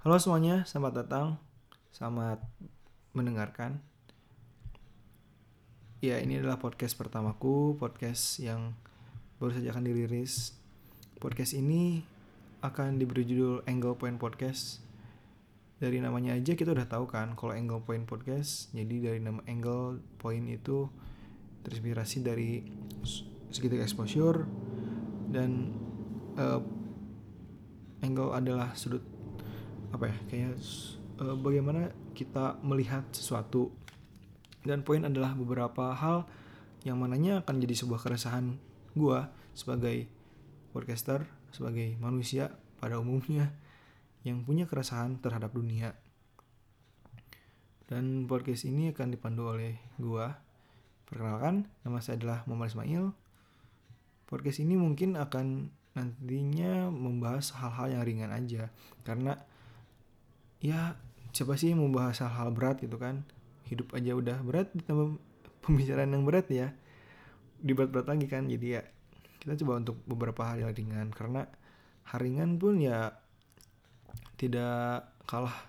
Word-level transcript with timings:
Halo 0.00 0.16
semuanya, 0.16 0.64
selamat 0.64 1.04
datang, 1.04 1.36
selamat 1.92 2.40
mendengarkan. 3.12 3.84
Ya, 6.00 6.16
ini 6.24 6.40
adalah 6.40 6.56
podcast 6.56 6.96
pertamaku, 6.96 7.76
podcast 7.76 8.40
yang 8.40 8.72
baru 9.36 9.60
saja 9.60 9.76
akan 9.76 9.84
dirilis. 9.84 10.56
Podcast 11.20 11.52
ini 11.52 12.00
akan 12.64 12.96
diberi 12.96 13.28
judul 13.28 13.60
Angle 13.68 14.00
Point 14.00 14.16
Podcast. 14.16 14.80
Dari 15.76 16.00
namanya 16.00 16.32
aja 16.32 16.56
kita 16.56 16.72
udah 16.72 16.88
tahu 16.88 17.04
kan 17.04 17.36
kalau 17.36 17.52
Angle 17.52 17.84
Point 17.84 18.08
Podcast. 18.08 18.72
Jadi 18.72 19.04
dari 19.04 19.20
nama 19.20 19.44
Angle 19.44 20.00
Point 20.16 20.48
itu 20.48 20.88
terinspirasi 21.60 22.24
dari 22.24 22.64
segitiga 23.52 23.84
exposure 23.84 24.48
dan 25.28 25.76
uh, 26.40 26.64
angle 28.00 28.32
adalah 28.32 28.72
sudut 28.72 29.09
apa 29.90 30.10
ya 30.10 30.16
kayak 30.30 30.54
uh, 31.20 31.36
bagaimana 31.38 31.90
kita 32.14 32.58
melihat 32.62 33.04
sesuatu. 33.10 33.74
Dan 34.60 34.84
poin 34.84 35.00
adalah 35.08 35.32
beberapa 35.32 35.96
hal 35.96 36.28
yang 36.84 37.00
mananya 37.00 37.40
akan 37.40 37.64
jadi 37.64 37.80
sebuah 37.80 38.00
keresahan 38.04 38.60
gua 38.92 39.32
sebagai 39.56 40.04
podcaster 40.70 41.24
sebagai 41.50 41.96
manusia 41.98 42.54
pada 42.78 43.00
umumnya 43.00 43.52
yang 44.22 44.44
punya 44.44 44.68
keresahan 44.68 45.16
terhadap 45.18 45.56
dunia. 45.56 45.96
Dan 47.88 48.30
podcast 48.30 48.68
ini 48.68 48.94
akan 48.94 49.08
dipandu 49.10 49.50
oleh 49.50 49.80
gua. 49.98 50.38
Perkenalkan 51.08 51.66
nama 51.82 51.98
saya 51.98 52.22
adalah 52.22 52.46
Muhammad 52.46 52.70
Ismail. 52.70 53.04
Podcast 54.30 54.62
ini 54.62 54.78
mungkin 54.78 55.18
akan 55.18 55.74
nantinya 55.90 56.86
membahas 56.86 57.50
hal-hal 57.58 57.98
yang 57.98 58.02
ringan 58.06 58.30
aja 58.30 58.70
karena 59.02 59.34
ya 60.60 60.94
siapa 61.32 61.56
sih 61.56 61.72
yang 61.72 61.80
membahas 61.80 62.20
hal-hal 62.24 62.52
berat 62.52 62.80
gitu 62.84 63.00
kan? 63.00 63.24
Hidup 63.66 63.96
aja 63.96 64.12
udah 64.14 64.38
berat 64.44 64.68
ditambah 64.76 65.16
pembicaraan 65.64 66.12
yang 66.12 66.24
berat 66.28 66.46
ya. 66.52 66.76
Di 67.60 67.72
berat-berat 67.76 68.06
lagi 68.08 68.26
kan 68.28 68.48
jadi 68.48 68.80
ya 68.80 68.82
kita 69.40 69.56
coba 69.64 69.80
untuk 69.80 69.96
beberapa 70.04 70.44
hal 70.44 70.60
yang 70.68 70.72
ringan. 70.76 71.08
Karena 71.10 71.48
hal 72.12 72.18
ringan 72.20 72.60
pun 72.60 72.76
ya 72.78 73.16
tidak 74.36 75.10
kalah. 75.24 75.68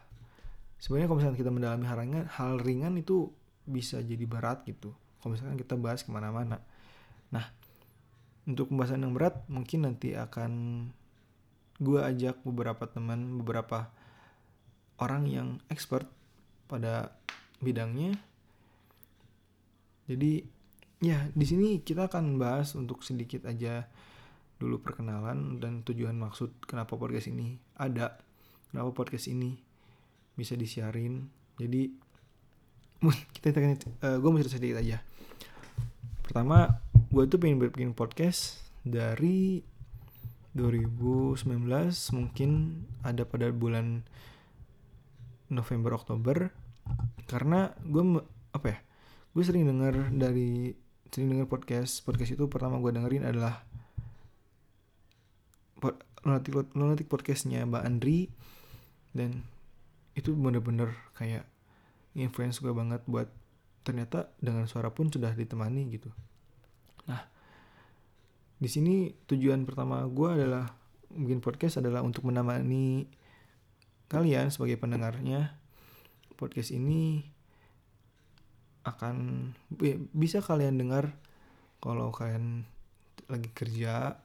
Sebenarnya 0.82 1.08
kalau 1.08 1.20
misalkan 1.20 1.40
kita 1.40 1.52
mendalami 1.54 1.86
hal 1.88 1.98
ringan 2.00 2.26
hal 2.28 2.52
ringan 2.60 2.94
itu 3.00 3.32
bisa 3.64 4.04
jadi 4.04 4.26
berat 4.28 4.68
gitu. 4.68 4.92
Kalau 5.22 5.38
misalkan 5.38 5.56
kita 5.56 5.78
bahas 5.80 6.04
ke 6.04 6.10
mana-mana. 6.10 6.60
Nah 7.32 7.46
untuk 8.50 8.74
pembahasan 8.74 9.06
yang 9.06 9.14
berat 9.14 9.46
mungkin 9.46 9.86
nanti 9.86 10.18
akan 10.18 10.52
gue 11.78 12.00
ajak 12.02 12.42
beberapa 12.42 12.90
teman 12.90 13.42
beberapa 13.42 13.94
orang 15.02 15.26
yang 15.26 15.48
expert 15.68 16.06
pada 16.70 17.12
bidangnya. 17.58 18.16
Jadi 20.06 20.46
ya 21.02 21.26
di 21.34 21.46
sini 21.50 21.82
kita 21.82 22.06
akan 22.06 22.38
bahas 22.38 22.78
untuk 22.78 23.02
sedikit 23.02 23.50
aja 23.50 23.90
dulu 24.62 24.78
perkenalan 24.78 25.58
dan 25.58 25.82
tujuan 25.82 26.14
maksud 26.14 26.54
kenapa 26.70 26.94
podcast 26.94 27.34
ini 27.34 27.58
ada, 27.74 28.22
kenapa 28.70 28.94
podcast 28.94 29.26
ini 29.28 29.58
bisa 30.38 30.54
disiarin. 30.54 31.26
Jadi 31.58 31.90
kita 33.36 33.58
uh, 33.58 33.74
eh, 33.74 34.18
gue 34.22 34.30
mau 34.30 34.38
cerita 34.38 34.62
sedikit 34.62 34.78
aja. 34.78 35.02
Pertama, 36.22 36.70
gue 37.10 37.26
tuh 37.26 37.42
pengen 37.42 37.58
bikin 37.58 37.98
podcast 37.98 38.62
dari 38.86 39.66
2019 40.54 41.40
mungkin 42.14 42.84
ada 43.02 43.24
pada 43.24 43.50
bulan 43.56 44.04
November 45.52 45.94
Oktober 46.00 46.50
karena 47.28 47.76
gue 47.84 48.24
apa 48.56 48.68
ya 48.72 48.80
gue 49.32 49.44
sering 49.44 49.68
dengar 49.68 50.10
dari 50.10 50.72
sering 51.12 51.36
dengar 51.36 51.48
podcast 51.52 52.02
podcast 52.08 52.34
itu 52.34 52.48
pertama 52.48 52.80
gue 52.80 52.92
dengerin 52.96 53.28
adalah 53.28 53.64
lunatic 56.22 56.54
lunatic 56.78 57.08
podcastnya 57.10 57.66
Mbak 57.66 57.84
Andri 57.84 58.30
dan 59.12 59.42
itu 60.14 60.36
bener-bener 60.38 60.94
kayak 61.18 61.48
influence 62.14 62.62
gue 62.62 62.72
banget 62.72 63.02
buat 63.10 63.28
ternyata 63.82 64.30
dengan 64.38 64.70
suara 64.70 64.94
pun 64.94 65.10
sudah 65.10 65.34
ditemani 65.34 65.90
gitu. 65.90 66.14
Nah 67.10 67.26
di 68.62 68.70
sini 68.70 69.10
tujuan 69.26 69.66
pertama 69.66 70.06
gue 70.06 70.30
adalah 70.30 70.70
mungkin 71.10 71.42
podcast 71.42 71.82
adalah 71.82 72.06
untuk 72.06 72.22
menemani 72.30 73.10
kalian 74.12 74.52
sebagai 74.52 74.76
pendengarnya 74.76 75.56
podcast 76.36 76.76
ini 76.76 77.24
akan 78.84 79.48
bisa 80.12 80.44
kalian 80.44 80.76
dengar 80.76 81.16
kalau 81.80 82.12
kalian 82.12 82.68
lagi 83.32 83.48
kerja 83.56 84.20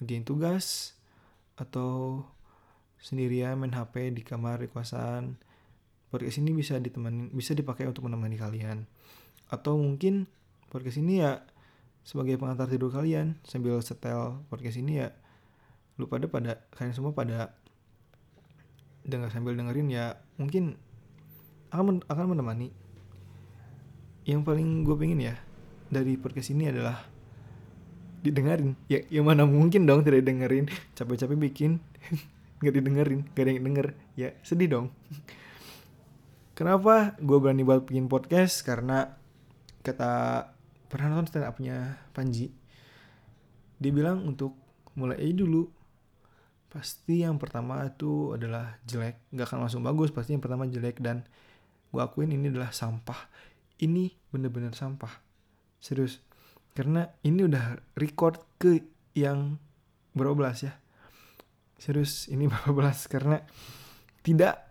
kerjain 0.00 0.24
tugas 0.24 0.96
atau 1.60 2.24
sendirian 2.96 3.60
main 3.60 3.74
HP 3.74 4.16
di 4.16 4.24
kamar 4.24 4.64
di 4.64 4.70
kosan. 4.72 5.36
Podcast 6.08 6.40
ini 6.40 6.56
bisa 6.56 6.80
ditemani 6.80 7.28
bisa 7.28 7.52
dipakai 7.52 7.84
untuk 7.84 8.08
menemani 8.08 8.40
kalian. 8.40 8.88
Atau 9.52 9.76
mungkin 9.76 10.24
podcast 10.72 10.96
ini 11.04 11.20
ya 11.20 11.44
sebagai 12.00 12.40
pengantar 12.40 12.70
tidur 12.72 12.88
kalian 12.88 13.36
sambil 13.44 13.76
setel 13.84 14.40
podcast 14.48 14.80
ini 14.80 15.04
ya 15.04 15.12
lu 15.98 16.06
pada 16.08 16.30
pada 16.30 16.64
kalian 16.72 16.94
semua 16.94 17.12
pada 17.12 17.57
dengar 19.08 19.32
sambil 19.32 19.56
dengerin 19.56 19.88
ya 19.88 20.20
mungkin 20.36 20.76
akan 21.72 22.04
akan 22.04 22.26
menemani. 22.36 22.68
Yang 24.28 24.40
paling 24.44 24.84
gue 24.84 24.96
pengen 25.00 25.20
ya 25.24 25.34
dari 25.88 26.20
podcast 26.20 26.52
ini 26.52 26.68
adalah 26.68 27.00
didengarin 28.20 28.76
ya 28.92 29.00
yang 29.08 29.24
mana 29.24 29.48
mungkin 29.48 29.88
dong 29.88 30.04
tidak 30.04 30.26
dengerin 30.26 30.68
capek-capek 30.92 31.38
bikin 31.48 31.80
nggak 32.60 32.74
didengerin 32.76 33.20
gak 33.32 33.44
ada 33.48 33.50
yang 33.56 33.64
denger. 33.64 33.86
Ya 34.14 34.28
sedih 34.44 34.68
dong. 34.68 34.86
Kenapa 36.52 37.16
gue 37.16 37.38
berani 37.40 37.64
buat 37.64 37.88
bikin 37.88 38.12
podcast? 38.12 38.60
Karena 38.62 39.08
kata 39.80 40.44
pernah 40.92 41.16
nonton 41.16 41.32
stand 41.32 41.48
upnya 41.48 41.96
Panji 42.12 42.52
dia 43.78 43.94
bilang 43.94 44.26
untuk 44.26 44.58
mulai 44.98 45.30
dulu 45.30 45.70
pasti 46.68 47.24
yang 47.24 47.40
pertama 47.40 47.80
itu 47.88 48.36
adalah 48.36 48.76
jelek. 48.84 49.32
Nggak 49.32 49.46
akan 49.48 49.58
langsung 49.64 49.82
bagus 49.82 50.12
pasti 50.12 50.36
yang 50.36 50.44
pertama 50.44 50.68
jelek. 50.68 51.00
Dan 51.00 51.24
gue 51.88 52.00
akuin 52.00 52.30
ini 52.30 52.52
adalah 52.52 52.70
sampah. 52.70 53.28
Ini 53.80 54.12
bener-bener 54.28 54.76
sampah. 54.76 55.10
Serius. 55.80 56.20
Karena 56.76 57.08
ini 57.24 57.48
udah 57.48 57.80
record 57.96 58.44
ke 58.60 58.84
yang 59.16 59.56
berapa 60.12 60.36
belas 60.36 60.62
ya. 60.62 60.76
Serius 61.80 62.28
ini 62.28 62.46
berapa 62.52 62.70
belas 62.76 63.08
karena 63.08 63.40
tidak. 64.20 64.68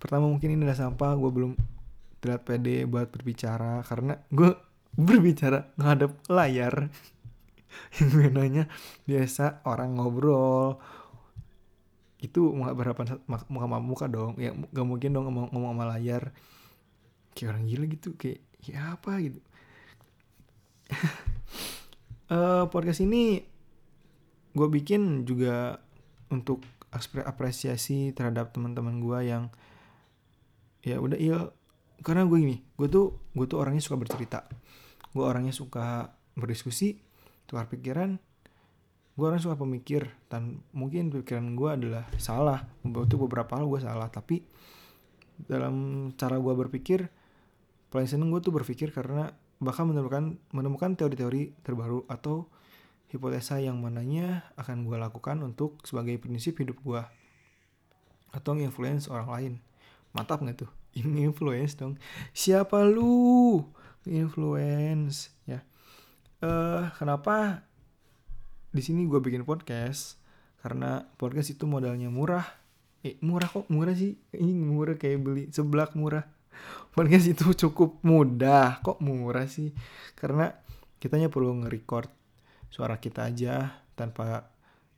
Pertama 0.00 0.28
mungkin 0.28 0.56
ini 0.56 0.64
adalah 0.64 0.88
sampah. 0.88 1.12
Gue 1.20 1.30
belum 1.30 1.52
terlihat 2.24 2.42
pede 2.48 2.88
buat 2.88 3.12
berbicara. 3.12 3.84
Karena 3.84 4.16
gue 4.32 4.56
berbicara 5.06 5.76
ngadep 5.76 6.16
layar. 6.32 6.88
Yang 8.00 8.72
biasa 9.04 9.60
orang 9.68 10.00
ngobrol 10.00 10.80
itu 12.16 12.40
nggak 12.48 12.74
berhadapan 12.76 13.20
muka 13.28 13.64
sama 13.68 13.78
muka 13.80 14.06
dong. 14.08 14.32
Ya 14.40 14.52
gak 14.52 14.86
mungkin 14.86 15.12
dong 15.12 15.28
ngomong, 15.28 15.52
ngomong 15.52 15.72
sama 15.76 15.84
layar. 15.96 16.32
Kayak 17.36 17.48
orang 17.56 17.64
gila 17.68 17.84
gitu 17.92 18.08
kayak 18.16 18.40
ya 18.64 18.96
apa 18.96 19.12
gitu. 19.20 19.40
Uh, 22.32 22.64
podcast 22.72 23.04
ini 23.04 23.44
gue 24.56 24.68
bikin 24.72 25.28
juga 25.28 25.84
untuk 26.32 26.64
apresiasi 27.26 28.16
terhadap 28.16 28.56
teman-teman 28.56 29.04
gue 29.04 29.18
yang 29.28 29.52
ya 30.80 30.96
udah 30.96 31.18
iya 31.18 31.50
karena 32.00 32.24
gue 32.24 32.38
gini 32.38 32.56
gue 32.78 32.88
tuh 32.88 33.18
gue 33.36 33.44
tuh 33.44 33.60
orangnya 33.60 33.84
suka 33.84 34.00
bercerita. 34.00 34.48
Gue 35.12 35.24
orangnya 35.28 35.52
suka 35.52 36.16
berdiskusi 36.36 36.96
tukar 37.44 37.68
pikiran 37.68 38.16
gue 39.16 39.24
orang 39.24 39.40
suka 39.40 39.56
pemikir 39.56 40.12
dan 40.28 40.60
mungkin 40.76 41.08
pikiran 41.08 41.56
gue 41.56 41.70
adalah 41.72 42.04
salah. 42.20 42.68
Untuk 42.84 43.24
beberapa 43.24 43.56
hal 43.56 43.64
gue 43.64 43.80
salah 43.80 44.12
tapi 44.12 44.44
dalam 45.36 46.08
cara 46.16 46.36
gue 46.40 46.54
berpikir 46.56 47.08
paling 47.92 48.08
seneng 48.08 48.28
gue 48.32 48.40
tuh 48.44 48.52
berpikir 48.52 48.92
karena 48.92 49.32
bahkan 49.56 49.88
menemukan 49.88 50.36
menemukan 50.52 50.96
teori-teori 50.96 51.64
terbaru 51.64 52.04
atau 52.12 52.48
hipotesa 53.08 53.56
yang 53.56 53.80
mananya 53.80 54.52
akan 54.60 54.84
gue 54.84 54.96
lakukan 55.00 55.40
untuk 55.40 55.80
sebagai 55.88 56.20
prinsip 56.20 56.60
hidup 56.60 56.76
gue 56.84 57.02
atau 58.36 58.52
influence 58.60 59.08
orang 59.08 59.28
lain. 59.32 59.52
Mantap 60.12 60.44
nggak 60.44 60.66
tuh? 60.66 60.70
Influence 60.96 61.72
dong. 61.76 61.96
Siapa 62.36 62.84
lu? 62.84 63.64
Influence 64.04 65.32
ya. 65.48 65.64
Eh 66.40 66.44
uh, 66.44 66.92
kenapa 67.00 67.64
di 68.76 68.84
sini 68.84 69.08
gue 69.08 69.24
bikin 69.24 69.48
podcast 69.48 70.20
karena 70.60 71.08
podcast 71.16 71.56
itu 71.56 71.64
modalnya 71.64 72.12
murah. 72.12 72.44
Eh, 73.00 73.16
murah 73.24 73.48
kok? 73.48 73.72
Murah 73.72 73.96
sih. 73.96 74.20
Ini 74.36 74.52
murah 74.52 75.00
kayak 75.00 75.18
beli 75.24 75.42
seblak 75.48 75.96
murah. 75.96 76.28
Podcast 76.96 77.30
itu 77.30 77.46
cukup 77.54 78.02
mudah. 78.02 78.84
Kok 78.84 79.00
murah 79.00 79.46
sih? 79.46 79.70
Karena 80.18 80.50
kitanya 80.98 81.30
perlu 81.30 81.54
nge-record 81.62 82.10
suara 82.68 82.98
kita 82.98 83.30
aja 83.30 83.78
tanpa 83.94 84.50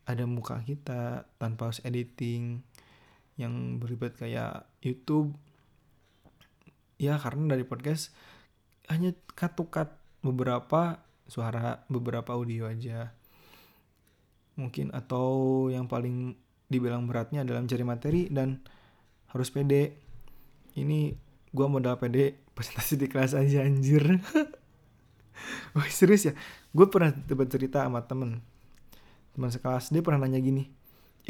ada 0.08 0.24
muka 0.24 0.64
kita 0.64 1.28
tanpa 1.36 1.68
harus 1.68 1.84
editing 1.84 2.64
yang 3.36 3.76
berlibat 3.76 4.16
kayak 4.16 4.66
YouTube. 4.80 5.36
Ya 6.96 7.20
karena 7.20 7.54
dari 7.54 7.62
podcast 7.62 8.10
hanya 8.88 9.12
cut 9.36 9.54
beberapa 10.24 11.04
suara 11.28 11.84
beberapa 11.92 12.32
audio 12.32 12.72
aja 12.72 13.12
mungkin 14.58 14.90
atau 14.90 15.66
yang 15.70 15.86
paling 15.86 16.34
dibilang 16.68 17.06
beratnya 17.06 17.46
adalah 17.46 17.62
mencari 17.62 17.84
materi 17.86 18.22
dan 18.28 18.60
harus 19.30 19.48
pede. 19.48 19.94
Ini 20.74 21.14
gua 21.54 21.70
modal 21.70 21.96
pede 21.96 22.36
presentasi 22.52 22.98
di 22.98 23.06
kelas 23.06 23.38
aja 23.38 23.62
anjir. 23.62 24.02
Wah 25.78 25.86
serius 25.88 26.26
ya? 26.26 26.34
Gue 26.74 26.90
pernah 26.90 27.14
dapat 27.14 27.46
cerita 27.46 27.86
sama 27.86 28.02
temen. 28.02 28.42
Teman 29.32 29.54
sekelas 29.54 29.94
dia 29.94 30.02
pernah 30.02 30.26
nanya 30.26 30.42
gini 30.42 30.66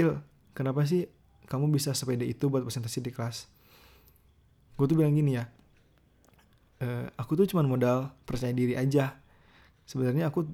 Il 0.00 0.16
kenapa 0.56 0.88
sih 0.88 1.04
kamu 1.44 1.68
bisa 1.68 1.92
sepede 1.92 2.24
itu 2.24 2.48
buat 2.48 2.64
presentasi 2.64 3.04
di 3.04 3.12
kelas? 3.12 3.44
Gue 4.80 4.88
tuh 4.88 4.96
bilang 4.96 5.12
gini 5.12 5.36
ya 5.36 5.44
e, 6.82 6.86
aku 7.18 7.34
tuh 7.38 7.46
cuma 7.50 7.66
modal 7.66 8.10
percaya 8.24 8.54
diri 8.54 8.78
aja 8.78 9.18
sebenarnya 9.88 10.28
aku 10.28 10.44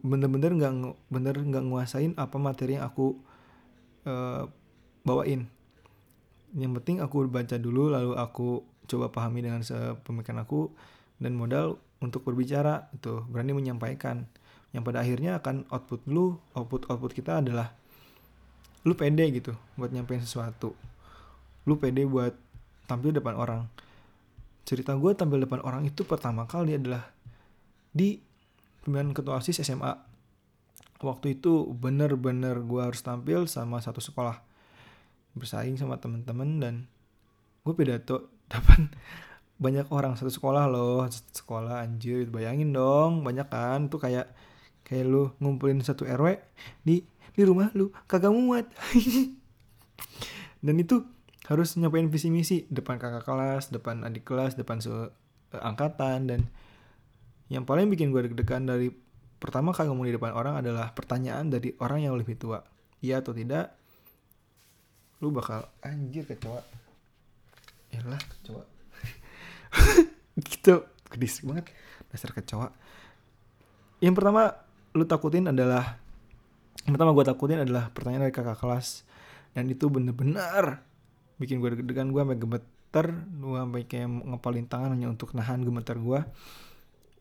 bener-bener 0.00 0.56
nggak 0.56 0.72
bener 1.12 1.36
nggak 1.36 1.64
nguasain 1.68 2.16
apa 2.16 2.40
materi 2.40 2.80
yang 2.80 2.88
aku 2.88 3.20
uh, 4.08 4.48
bawain. 5.04 5.44
Yang 6.56 6.72
penting 6.80 6.96
aku 7.04 7.28
baca 7.28 7.60
dulu 7.60 7.92
lalu 7.92 8.16
aku 8.16 8.64
coba 8.88 9.12
pahami 9.12 9.44
dengan 9.44 9.60
sepemikiran 9.60 10.48
aku 10.48 10.72
dan 11.20 11.36
modal 11.36 11.76
untuk 12.00 12.24
berbicara 12.24 12.88
itu 12.96 13.20
berani 13.28 13.52
menyampaikan. 13.52 14.24
Yang 14.72 14.82
pada 14.88 14.98
akhirnya 15.04 15.32
akan 15.36 15.68
output 15.68 16.00
lu 16.08 16.40
output 16.56 16.88
output 16.88 17.12
kita 17.12 17.44
adalah 17.44 17.76
lu 18.88 18.96
pede 18.96 19.28
gitu 19.28 19.52
buat 19.76 19.92
nyampein 19.92 20.24
sesuatu. 20.24 20.72
Lu 21.68 21.76
pede 21.76 22.08
buat 22.08 22.32
tampil 22.88 23.12
depan 23.12 23.36
orang. 23.36 23.68
Cerita 24.64 24.96
gue 24.96 25.12
tampil 25.12 25.44
depan 25.44 25.60
orang 25.60 25.84
itu 25.84 26.08
pertama 26.08 26.48
kali 26.48 26.80
adalah 26.80 27.12
di 27.92 28.27
pemilihan 28.88 29.12
ketua 29.12 29.36
OSIS 29.36 29.60
SMA. 29.60 29.92
Waktu 31.04 31.36
itu 31.36 31.68
bener-bener 31.76 32.64
gue 32.64 32.80
harus 32.80 33.04
tampil 33.04 33.44
sama 33.44 33.84
satu 33.84 34.00
sekolah. 34.00 34.40
Bersaing 35.36 35.76
sama 35.76 36.00
temen-temen 36.00 36.50
dan 36.56 36.74
gue 37.68 37.76
pidato 37.76 38.32
depan 38.50 38.88
banyak 39.60 39.90
orang 39.92 40.14
satu 40.14 40.30
sekolah 40.30 40.70
loh 40.70 41.04
satu 41.04 41.44
sekolah 41.44 41.82
anjir 41.82 42.30
bayangin 42.30 42.70
dong 42.70 43.26
banyak 43.26 43.50
kan 43.50 43.90
tuh 43.90 43.98
kayak 43.98 44.30
kayak 44.86 45.04
lu 45.04 45.34
ngumpulin 45.42 45.82
satu 45.82 46.06
RW 46.06 46.38
di 46.86 47.02
di 47.34 47.42
rumah 47.42 47.68
lu 47.74 47.90
kagak 48.06 48.30
muat 48.30 48.70
dan 50.64 50.74
itu 50.78 51.02
harus 51.50 51.74
nyampein 51.74 52.06
visi 52.06 52.30
misi 52.30 52.70
depan 52.70 53.02
kakak 53.02 53.26
kelas 53.26 53.74
depan 53.74 54.06
adik 54.06 54.22
kelas 54.22 54.54
depan 54.54 54.78
seangkatan 54.78 56.30
dan 56.30 56.40
yang 57.48 57.64
paling 57.64 57.88
bikin 57.88 58.12
gue 58.12 58.28
deg-degan 58.28 58.68
dari 58.68 58.92
pertama 59.40 59.72
kali 59.72 59.88
ngomong 59.88 60.06
di 60.08 60.14
depan 60.14 60.36
orang 60.36 60.60
adalah 60.60 60.92
pertanyaan 60.92 61.48
dari 61.48 61.72
orang 61.80 62.04
yang 62.04 62.14
lebih 62.18 62.36
tua. 62.36 62.60
Iya 63.00 63.24
atau 63.24 63.32
tidak? 63.32 63.72
Lu 65.24 65.32
bakal 65.32 65.64
anjir 65.80 66.28
kecoa. 66.28 66.60
Yalah 67.94 68.20
kecoa. 68.20 68.64
gitu 70.48 70.84
kedis 71.08 71.40
banget 71.40 71.72
dasar 72.12 72.36
kecoa. 72.36 72.68
Yang 74.04 74.14
pertama 74.14 74.42
lu 74.92 75.04
takutin 75.08 75.48
adalah 75.48 75.96
yang 76.84 76.92
pertama 76.96 77.16
gue 77.16 77.24
takutin 77.24 77.60
adalah 77.64 77.88
pertanyaan 77.92 78.28
dari 78.28 78.34
kakak 78.34 78.60
kelas 78.60 79.04
dan 79.52 79.68
itu 79.68 79.88
bener-bener 79.88 80.84
bikin 81.36 81.60
gue 81.60 81.76
deg-degan 81.76 82.10
gue 82.10 82.20
sampai 82.22 82.38
gemeter 82.38 83.06
gue 83.12 83.58
sampai 83.60 83.82
kayak 83.84 84.08
ngepalin 84.08 84.66
tangan 84.66 84.90
hanya 84.96 85.12
untuk 85.12 85.36
nahan 85.36 85.60
gemeter 85.62 86.00
gue 86.00 86.20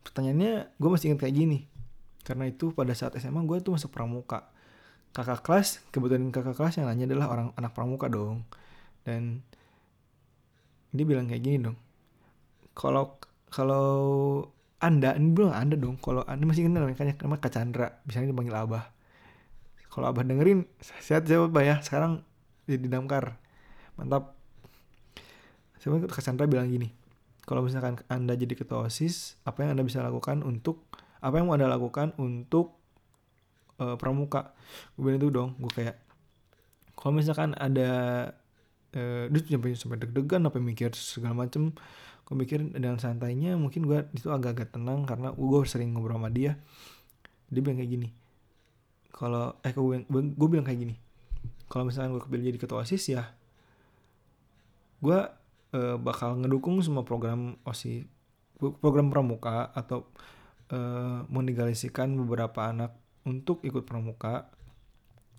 pertanyaannya 0.08 0.80
gue 0.80 0.90
masih 0.90 1.12
ingat 1.12 1.28
kayak 1.28 1.36
gini. 1.36 1.60
Karena 2.24 2.48
itu 2.48 2.72
pada 2.72 2.96
saat 2.96 3.20
SMA 3.20 3.44
gue 3.44 3.60
tuh 3.60 3.76
masuk 3.76 3.92
pramuka. 3.92 4.48
Kakak 5.12 5.44
kelas 5.44 5.84
kebetulan 5.92 6.32
kakak 6.32 6.56
kelas 6.56 6.80
yang 6.80 6.88
nanya 6.88 7.12
adalah 7.12 7.28
orang 7.28 7.48
anak 7.60 7.76
pramuka 7.76 8.08
dong. 8.08 8.48
Dan 9.04 9.44
dia 10.96 11.04
bilang 11.04 11.28
kayak 11.28 11.44
gini 11.44 11.58
dong. 11.60 11.78
Kalau 12.72 13.20
kalau 13.52 13.88
anda 14.80 15.12
ini 15.16 15.34
bilang 15.36 15.56
anda 15.56 15.76
dong 15.76 15.98
kalau 16.00 16.22
anda 16.24 16.44
masih 16.46 16.70
kenal 16.70 16.86
namanya 16.86 17.18
nama 17.18 17.42
Kak 17.42 17.52
Chandra 17.52 18.00
misalnya 18.08 18.32
dipanggil 18.32 18.56
abah. 18.56 18.86
Kalau 19.92 20.08
abah 20.08 20.24
dengerin 20.24 20.64
sehat 20.80 21.28
jawab 21.28 21.52
bah 21.52 21.68
ya. 21.68 21.84
Sekarang 21.84 22.24
jadi 22.70 22.88
damkar. 22.88 23.36
Mantap. 23.98 24.38
Saya 25.82 26.00
Kak 26.06 26.22
Chandra 26.24 26.46
bilang 26.46 26.70
gini 26.70 27.07
kalau 27.48 27.64
misalkan 27.64 28.04
Anda 28.12 28.36
jadi 28.36 28.54
ketua 28.60 28.84
OSIS, 28.84 29.40
apa 29.48 29.64
yang 29.64 29.80
Anda 29.80 29.88
bisa 29.88 30.04
lakukan 30.04 30.44
untuk 30.44 30.84
apa 31.24 31.40
yang 31.40 31.48
mau 31.48 31.56
Anda 31.56 31.72
lakukan 31.72 32.12
untuk 32.20 32.76
uh, 33.80 33.96
pramuka? 33.96 34.52
Gue 35.00 35.10
bilang 35.10 35.20
itu 35.24 35.30
dong, 35.32 35.50
gue 35.56 35.72
kayak 35.72 35.98
kalau 37.00 37.16
misalkan 37.16 37.56
ada 37.56 37.90
uh, 38.98 39.24
dia 39.32 39.42
sampai 39.48 39.80
sampai 39.80 39.98
deg-degan 40.02 40.44
apa 40.44 40.60
mikir 40.60 40.92
segala 40.98 41.48
macem 41.48 41.72
gue 42.28 42.36
mikir 42.36 42.60
dengan 42.76 43.00
santainya 43.00 43.56
mungkin 43.56 43.88
gue 43.88 44.04
itu 44.12 44.28
agak-agak 44.28 44.76
tenang 44.76 45.08
karena 45.08 45.32
gue 45.32 45.60
sering 45.64 45.96
ngobrol 45.96 46.20
sama 46.20 46.28
dia 46.28 46.60
dia 47.48 47.62
bilang 47.64 47.80
kayak 47.80 47.92
gini 47.96 48.10
kalau 49.16 49.56
eh 49.64 49.72
gue, 49.72 50.04
gue 50.12 50.48
bilang 50.52 50.68
kayak 50.68 50.80
gini 50.84 50.96
kalau 51.72 51.88
misalkan 51.88 52.12
gue 52.12 52.22
kepilih 52.28 52.52
jadi 52.52 52.60
ketua 52.60 52.84
osis 52.84 53.04
ya 53.16 53.32
gue 55.00 55.20
uh, 55.74 55.96
bakal 56.00 56.38
ngedukung 56.40 56.80
semua 56.84 57.04
program 57.04 57.60
OSI 57.68 58.08
program 58.58 59.14
pramuka 59.14 59.70
atau 59.74 60.10
uh, 60.74 61.24
menegalisasikan 61.30 62.10
beberapa 62.18 62.66
anak 62.70 62.98
untuk 63.28 63.62
ikut 63.62 63.86
pramuka 63.86 64.50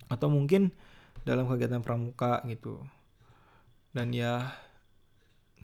atau 0.09 0.27
mungkin 0.31 0.71
dalam 1.27 1.45
kegiatan 1.45 1.83
pramuka 1.83 2.41
gitu. 2.47 2.79
Dan 3.91 4.15
ya 4.15 4.55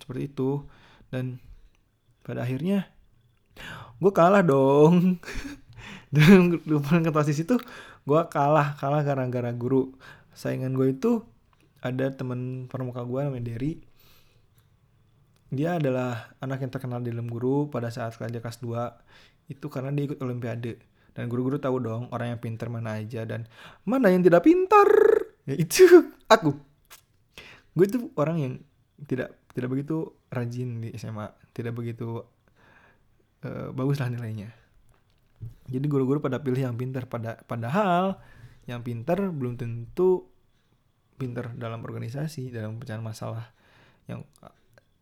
seperti 0.02 0.30
itu. 0.34 0.66
Dan 1.10 1.40
pada 2.26 2.44
akhirnya 2.44 2.90
gue 4.02 4.12
kalah 4.12 4.44
dong. 4.44 5.22
Lupakan 6.70 7.04
ketua 7.04 7.24
itu 7.24 7.56
gue 8.06 8.22
kalah 8.30 8.76
kalah 8.78 9.02
gara-gara 9.06 9.52
guru. 9.56 9.96
Saingan 10.36 10.76
gue 10.76 10.92
itu 10.92 11.24
ada 11.80 12.12
teman 12.12 12.68
pramuka 12.68 13.06
gue 13.06 13.20
namanya 13.22 13.56
Derry 13.56 13.95
dia 15.54 15.78
adalah 15.78 16.34
anak 16.42 16.66
yang 16.66 16.72
terkenal 16.74 17.00
di 17.02 17.14
dalam 17.14 17.30
guru 17.30 17.70
pada 17.70 17.94
saat 17.94 18.18
kerja 18.18 18.42
kelas 18.42 18.60
2 18.66 19.54
itu 19.54 19.66
karena 19.70 19.94
dia 19.94 20.10
ikut 20.10 20.20
olimpiade. 20.22 20.82
Dan 21.16 21.32
guru-guru 21.32 21.62
tahu 21.62 21.80
dong 21.80 22.12
orang 22.12 22.36
yang 22.36 22.40
pintar 22.42 22.68
mana 22.68 23.00
aja 23.00 23.24
dan 23.24 23.48
mana 23.88 24.12
yang 24.12 24.26
tidak 24.26 24.44
pintar. 24.44 24.90
Ya 25.48 25.56
itu 25.56 25.86
aku. 26.34 26.58
Gue 27.78 27.86
itu 27.86 28.12
orang 28.20 28.38
yang 28.42 28.54
tidak 29.06 29.38
tidak 29.56 29.70
begitu 29.72 30.12
rajin 30.28 30.84
di 30.84 30.92
SMA 31.00 31.32
tidak 31.56 31.72
begitu 31.78 32.26
uh, 33.46 33.70
bagus 33.72 34.02
lah 34.02 34.12
nilainya. 34.12 34.52
Jadi 35.70 35.86
guru-guru 35.88 36.20
pada 36.20 36.42
pilih 36.42 36.68
yang 36.68 36.76
pintar. 36.76 37.08
Pada 37.08 37.40
padahal 37.48 38.20
yang 38.66 38.82
pintar 38.82 39.22
belum 39.30 39.56
tentu 39.56 40.28
pintar 41.16 41.56
dalam 41.56 41.80
organisasi 41.80 42.52
dalam 42.52 42.76
pecahan 42.76 43.00
masalah 43.00 43.56
yang 44.10 44.28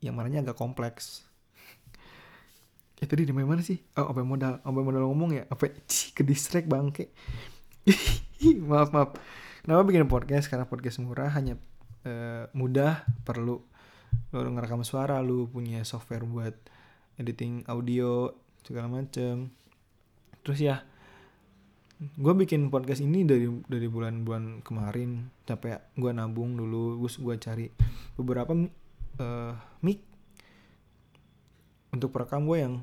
yang 0.03 0.19
mananya 0.19 0.43
agak 0.43 0.59
kompleks. 0.59 1.23
Eh 3.03 3.09
tadi 3.09 3.27
di 3.27 3.35
mana 3.35 3.59
sih? 3.59 3.75
Oh 3.99 4.15
apa 4.15 4.23
modal 4.23 4.63
apa 4.63 4.79
modal 4.79 5.03
ngomong 5.11 5.35
ya? 5.35 5.43
Apa 5.51 5.67
cih 5.87 6.15
ke 6.15 6.23
distract 6.23 6.71
bangke. 6.71 7.11
Maaf 8.71 8.95
maaf. 8.95 9.19
Kenapa 9.63 9.83
bikin 9.87 10.07
podcast? 10.07 10.47
Karena 10.47 10.63
podcast 10.63 11.03
murah 11.03 11.31
hanya 11.35 11.59
uh, 12.07 12.47
mudah 12.55 13.03
perlu 13.27 13.59
lu 14.33 14.49
ngerekam 14.55 14.81
suara 14.85 15.21
lu 15.21 15.45
punya 15.49 15.85
software 15.85 16.25
buat 16.25 16.55
editing 17.19 17.67
audio 17.67 18.33
segala 18.63 18.87
macem. 18.89 19.51
Terus 20.43 20.59
ya 20.59 20.75
gue 22.03 22.33
bikin 22.35 22.67
podcast 22.67 22.99
ini 22.99 23.23
dari 23.23 23.47
dari 23.67 23.87
bulan-bulan 23.87 24.63
kemarin. 24.65 25.31
Capek 25.47 25.95
gue 25.95 26.11
nabung 26.11 26.55
dulu 26.55 27.03
gue 27.03 27.09
gue 27.11 27.35
cari 27.39 27.67
beberapa 28.15 28.51
uh, 29.19 29.53
mic 29.83 30.01
untuk 31.93 32.09
perekam 32.09 32.49
gue 32.49 32.57
yang 32.57 32.73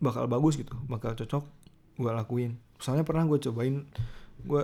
bakal 0.00 0.24
bagus 0.28 0.56
gitu 0.56 0.72
bakal 0.88 1.12
cocok 1.12 1.44
gue 2.00 2.10
lakuin. 2.10 2.58
Soalnya 2.80 3.06
pernah 3.06 3.24
gue 3.28 3.38
cobain 3.38 3.84
gue 4.44 4.62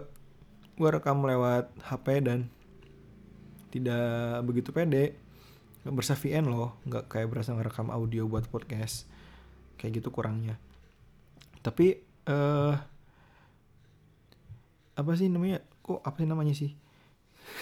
gue 0.80 0.88
rekam 0.88 1.20
lewat 1.20 1.70
HP 1.84 2.06
dan 2.24 2.48
tidak 3.70 4.44
begitu 4.48 4.72
pede. 4.72 5.14
Nggak 5.84 5.94
berasa 5.96 6.14
VN 6.16 6.44
loh 6.48 6.76
nggak 6.88 7.08
kayak 7.08 7.28
berasa 7.28 7.56
ngerekam 7.56 7.88
audio 7.88 8.28
buat 8.28 8.48
podcast 8.48 9.08
kayak 9.80 10.00
gitu 10.00 10.08
kurangnya. 10.12 10.56
Tapi 11.60 12.00
eh 12.28 12.74
apa 14.96 15.10
sih 15.16 15.32
namanya? 15.32 15.64
Kok 15.80 16.04
apa 16.04 16.16
sih 16.20 16.28
namanya 16.28 16.54
sih? 16.56 16.72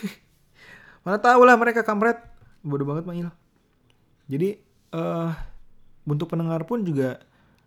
Mana 1.07 1.23
tahu 1.23 1.47
lah 1.47 1.55
mereka 1.55 1.87
kamret 1.87 2.19
bodoh 2.69 2.87
banget 2.87 3.05
manggil 3.09 3.29
jadi 4.29 4.61
eh 4.93 5.33
untuk 6.09 6.33
pendengar 6.33 6.65
pun 6.65 6.85
juga 6.85 7.21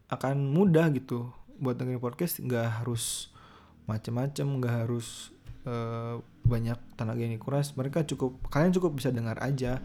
akan 0.10 0.54
mudah 0.54 0.90
gitu 0.94 1.30
buat 1.62 1.78
dengerin 1.78 2.02
podcast. 2.02 2.42
Nggak 2.42 2.82
harus 2.82 3.30
macem-macem 3.90 4.46
nggak 4.46 4.76
harus 4.86 5.34
eh, 5.66 6.18
banyak 6.46 6.78
tenaga 6.98 7.22
yang 7.22 7.34
dikuras. 7.38 7.74
Mereka 7.78 8.06
cukup 8.10 8.42
kalian 8.50 8.74
cukup 8.74 8.98
bisa 8.98 9.14
dengar 9.14 9.38
aja. 9.42 9.82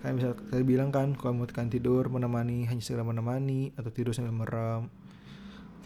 Kalian 0.00 0.14
bisa 0.16 0.28
kalian 0.52 0.66
bilang 0.68 0.90
kan 0.94 1.12
kalau 1.16 1.42
mau 1.42 1.48
tekan 1.48 1.68
tidur 1.68 2.06
menemani 2.08 2.68
hanya 2.68 2.80
segera 2.84 3.02
menemani 3.02 3.72
atau 3.76 3.92
tidur 3.92 4.16
sambil 4.16 4.32
merem. 4.32 4.92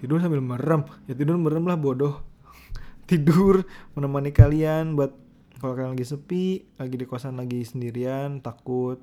Tidur 0.02 0.18
sambil 0.18 0.42
merem? 0.42 0.82
Ya 1.06 1.14
tidur 1.14 1.38
merem 1.38 1.66
lah 1.66 1.78
bodoh. 1.78 2.22
Tidur 3.10 3.66
menemani 3.94 4.30
kalian 4.30 4.94
buat 4.98 5.14
kalau 5.62 5.78
kalian 5.78 5.94
lagi 5.94 6.02
sepi 6.02 6.66
lagi 6.74 6.98
di 6.98 7.06
kosan 7.06 7.38
lagi 7.38 7.62
sendirian 7.62 8.42
takut 8.42 8.98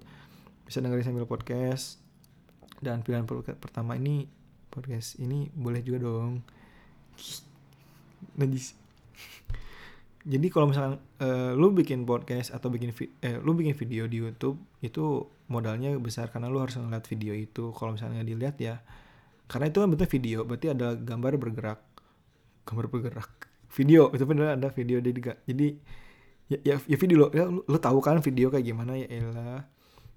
bisa 0.68 0.84
dengerin 0.84 1.08
sambil 1.08 1.24
podcast. 1.24 2.04
Dan 2.84 3.00
pilihan 3.00 3.24
podcast 3.24 3.60
pertama 3.64 3.96
ini 3.96 4.28
podcast 4.68 5.16
ini 5.24 5.48
boleh 5.56 5.80
juga 5.80 6.04
dong. 6.04 6.44
Najis 8.36 8.76
jadi 10.28 10.52
kalau 10.52 10.68
misalkan 10.68 11.00
eh, 11.24 11.56
lu 11.56 11.72
bikin 11.72 12.04
podcast 12.04 12.52
atau 12.52 12.68
bikin 12.68 12.92
eh, 13.24 13.40
lu 13.40 13.56
bikin 13.56 13.72
video 13.72 14.04
di 14.04 14.20
YouTube 14.20 14.60
itu 14.84 15.32
modalnya 15.48 15.96
besar 15.96 16.28
karena 16.28 16.52
lu 16.52 16.60
harus 16.60 16.76
ngeliat 16.76 17.08
video 17.08 17.32
itu. 17.32 17.72
Kalau 17.72 17.96
misalnya 17.96 18.20
nggak 18.20 18.30
dilihat 18.36 18.56
ya 18.60 18.76
karena 19.50 19.72
itu 19.72 19.82
kan 19.82 19.88
bentuknya 19.90 20.12
video 20.12 20.40
berarti 20.44 20.68
ada 20.76 20.94
gambar 21.00 21.40
bergerak. 21.40 21.82
Gambar 22.68 22.86
bergerak. 22.92 23.32
Video 23.72 24.12
itu 24.12 24.24
benar 24.28 24.60
ada 24.60 24.68
video 24.76 25.00
jadi 25.00 25.40
jadi 25.48 25.68
ya, 26.50 26.58
ya, 26.66 26.76
ya 26.82 26.98
video 26.98 27.18
lo 27.22 27.28
ya, 27.30 27.46
lu 27.46 27.78
tahu 27.78 28.02
kan 28.02 28.20
video 28.26 28.50
kayak 28.50 28.66
gimana 28.66 28.98
ya 28.98 29.08
elah. 29.08 29.62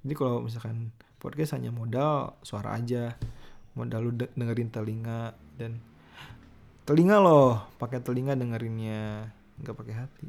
Jadi 0.02 0.14
kalau 0.16 0.42
misalkan 0.42 0.90
podcast 1.20 1.54
hanya 1.54 1.70
modal 1.70 2.34
suara 2.42 2.74
aja 2.74 3.14
modal 3.78 4.10
de- 4.16 4.32
dengerin 4.34 4.72
telinga 4.72 5.36
dan 5.60 5.78
telinga 6.82 7.22
loh 7.22 7.62
pakai 7.78 8.02
telinga 8.02 8.34
dengerinnya 8.34 9.30
nggak 9.60 9.76
pakai 9.76 9.94
hati. 9.94 10.28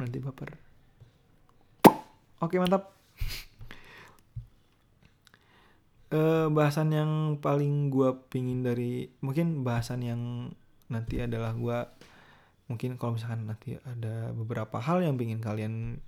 Nanti 0.00 0.16
baper. 0.18 0.50
Oke 2.40 2.56
mantap. 2.56 2.90
Eh 6.10 6.50
bahasan 6.50 6.90
yang 6.90 7.38
paling 7.38 7.86
gua 7.86 8.18
pingin 8.26 8.66
dari 8.66 9.06
mungkin 9.22 9.62
bahasan 9.62 10.02
yang 10.02 10.50
nanti 10.90 11.22
adalah 11.22 11.54
gua 11.54 11.86
mungkin 12.70 12.94
kalau 12.94 13.18
misalkan 13.18 13.50
nanti 13.50 13.74
ada 13.82 14.30
beberapa 14.30 14.78
hal 14.78 15.02
yang 15.02 15.18
pingin 15.18 15.42
kalian 15.42 15.98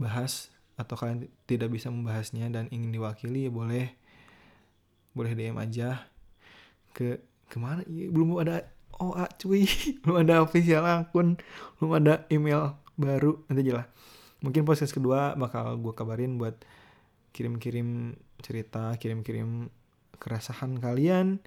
bahas 0.00 0.48
atau 0.80 0.96
kalian 0.96 1.28
tidak 1.44 1.68
bisa 1.68 1.92
membahasnya 1.92 2.48
dan 2.48 2.72
ingin 2.72 2.88
diwakili 2.88 3.44
ya 3.44 3.52
boleh. 3.52 3.92
Boleh 5.12 5.36
DM 5.36 5.60
aja. 5.60 6.08
Ke 6.96 7.20
ke 7.52 7.60
mana? 7.60 7.84
Iya, 7.84 8.08
belum 8.08 8.40
ada 8.40 8.64
OA 8.96 9.26
cuy. 9.36 9.68
Belum 10.02 10.16
ada 10.26 10.42
official 10.42 10.82
akun. 10.82 11.38
Belum 11.78 11.92
ada 11.98 12.24
email 12.32 12.78
baru. 12.98 13.42
Nanti 13.46 13.68
aja 13.68 13.84
lah. 13.84 13.86
Mungkin 14.42 14.62
podcast 14.66 14.94
kedua 14.94 15.34
bakal 15.34 15.76
gue 15.78 15.92
kabarin 15.94 16.38
buat 16.38 16.58
kirim-kirim 17.34 18.18
cerita 18.38 18.94
kirim-kirim 18.98 19.70
keresahan 20.18 20.78
kalian 20.78 21.42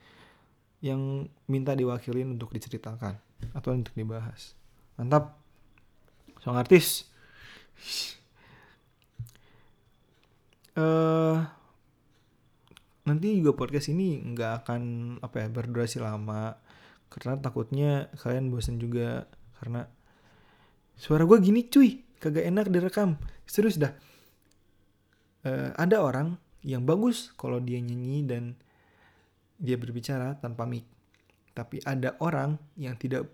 yang 0.83 1.31
minta 1.47 1.75
diwakilin 1.75 2.35
untuk 2.35 2.51
diceritakan 2.51 3.19
atau 3.55 3.73
untuk 3.73 3.93
dibahas. 3.93 4.53
Mantap. 4.97 5.37
Song 6.41 6.57
artis. 6.57 7.05
Eh 10.77 11.37
nanti 13.01 13.27
juga 13.41 13.57
podcast 13.57 13.89
ini 13.91 14.21
nggak 14.21 14.51
akan 14.65 14.81
apa 15.21 15.45
ya 15.45 15.47
berdurasi 15.49 16.01
lama. 16.01 16.57
Karena 17.11 17.35
takutnya 17.37 18.07
kalian 18.21 18.49
bosan 18.53 18.79
juga. 18.79 19.27
Karena 19.59 19.83
suara 20.95 21.27
gue 21.27 21.37
gini 21.41 21.67
cuy. 21.67 22.01
Kagak 22.21 22.45
enak 22.47 22.69
direkam. 22.69 23.17
Serius 23.49 23.81
dah. 23.81 23.91
Eh, 25.41 25.69
ada 25.73 26.05
orang 26.05 26.37
yang 26.61 26.85
bagus 26.85 27.33
kalau 27.33 27.57
dia 27.57 27.81
nyanyi 27.81 28.21
dan 28.21 28.53
dia 29.57 29.77
berbicara 29.77 30.37
tanpa 30.37 30.69
mic 30.69 30.85
tapi 31.51 31.83
ada 31.83 32.15
orang 32.23 32.55
yang 32.79 32.95
tidak 32.95 33.27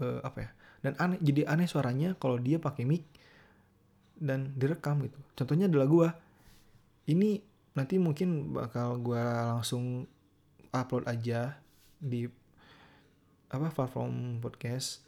eh, 0.00 0.20
apa 0.20 0.38
ya 0.44 0.50
dan 0.80 0.92
aneh 0.96 1.18
jadi 1.20 1.48
aneh 1.48 1.68
suaranya 1.68 2.16
kalau 2.16 2.40
dia 2.40 2.56
pakai 2.56 2.88
mic 2.88 3.04
dan 4.20 4.52
direkam 4.52 5.00
gitu. 5.00 5.16
Contohnya 5.32 5.68
adalah 5.68 5.88
gua 5.88 6.08
ini 7.08 7.40
nanti 7.72 7.96
mungkin 7.96 8.52
bakal 8.52 9.00
gua 9.00 9.56
langsung 9.56 10.04
upload 10.72 11.08
aja 11.08 11.56
di 12.00 12.28
apa 13.50 13.68
platform 13.74 14.38
podcast 14.38 15.02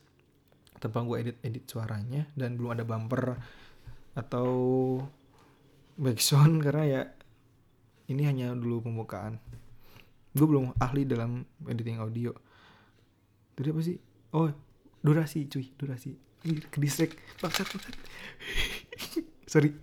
tanpa 0.83 1.07
gue 1.07 1.17
edit 1.23 1.37
edit 1.47 1.65
suaranya 1.71 2.27
dan 2.35 2.59
belum 2.59 2.75
ada 2.75 2.83
bumper 2.83 3.39
atau 4.19 4.51
backsound 5.95 6.59
karena 6.67 6.85
ya 6.85 7.03
ini 8.11 8.27
hanya 8.27 8.51
dulu 8.59 8.91
pembukaan 8.91 9.39
gue 10.33 10.47
belum 10.49 10.73
ahli 10.81 11.05
dalam 11.05 11.45
editing 11.69 12.01
audio. 12.01 12.33
Tadi 13.53 13.69
apa 13.69 13.81
sih? 13.85 14.01
Oh 14.33 14.49
durasi 15.05 15.45
cuy 15.51 15.69
durasi. 15.77 16.17
Ke 16.43 16.79
distract. 16.81 17.21
Bangsat 17.39 17.69
bangsat. 17.69 17.95
Sorry. 19.53 19.71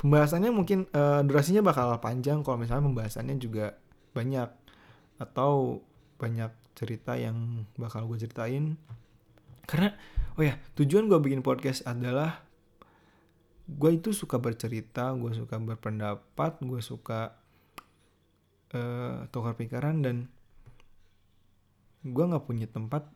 Pembahasannya 0.00 0.54
mungkin 0.54 0.86
eh, 0.88 1.20
durasinya 1.26 1.60
bakal 1.66 1.98
panjang 1.98 2.46
kalau 2.46 2.56
misalnya 2.56 2.86
pembahasannya 2.88 3.36
juga 3.36 3.76
banyak. 4.16 4.48
Atau 5.20 5.82
banyak 6.16 6.52
cerita 6.76 7.16
yang 7.20 7.68
bakal 7.76 8.08
gue 8.08 8.16
ceritain. 8.20 8.78
Karena 9.66 9.92
oh 10.38 10.44
ya 10.44 10.56
tujuan 10.78 11.10
gue 11.10 11.18
bikin 11.20 11.42
podcast 11.44 11.82
adalah 11.84 12.45
gue 13.66 13.90
itu 13.98 14.14
suka 14.14 14.38
bercerita 14.38 15.10
gue 15.18 15.34
suka 15.34 15.58
berpendapat 15.58 16.62
gue 16.62 16.78
suka 16.78 17.34
eh 18.70 19.26
tukar 19.34 19.58
pikiran 19.58 20.06
dan 20.06 20.16
gue 22.06 22.24
nggak 22.24 22.46
punya 22.46 22.70
tempat 22.70 23.10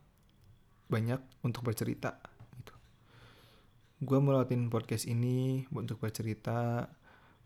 banyak 0.91 1.23
untuk 1.47 1.63
bercerita 1.63 2.19
gitu. 2.59 2.75
Gue 4.03 4.19
mau 4.19 4.35
latihin 4.35 4.67
podcast 4.67 5.07
ini 5.07 5.71
untuk 5.71 6.03
bercerita 6.03 6.91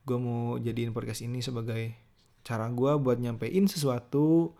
gue 0.08 0.16
mau 0.16 0.56
jadiin 0.56 0.96
podcast 0.96 1.20
ini 1.20 1.44
sebagai 1.44 1.92
cara 2.44 2.68
gue 2.72 2.92
buat 2.96 3.20
nyampein 3.20 3.68
sesuatu 3.68 4.56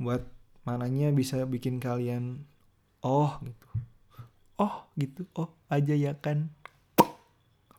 buat 0.00 0.24
mananya 0.64 1.12
bisa 1.12 1.44
bikin 1.44 1.76
kalian 1.76 2.48
oh 3.04 3.36
gitu. 3.44 3.68
Oh 4.56 4.88
gitu. 4.96 5.28
Oh 5.36 5.52
aja 5.68 5.92
ya 5.92 6.16
kan 6.16 6.48